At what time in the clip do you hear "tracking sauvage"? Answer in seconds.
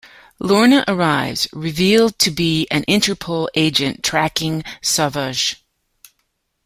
4.03-5.63